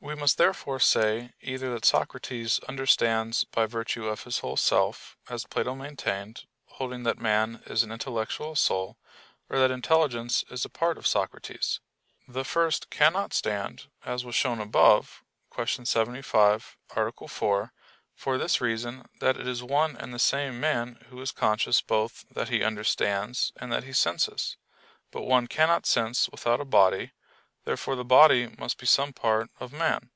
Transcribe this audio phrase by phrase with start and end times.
[0.00, 5.44] We must therefore say either that Socrates understands by virtue of his whole self, as
[5.44, 8.96] Plato maintained, holding that man is an intellectual soul;
[9.50, 11.80] or that intelligence is a part of Socrates.
[12.28, 15.24] The first cannot stand, as was shown above
[15.54, 15.66] (Q.
[15.84, 17.12] 75, A.
[17.28, 17.72] 4),
[18.14, 22.24] for this reason, that it is one and the same man who is conscious both
[22.30, 24.56] that he understands, and that he senses.
[25.10, 27.12] But one cannot sense without a body:
[27.64, 30.10] therefore the body must be some part of man.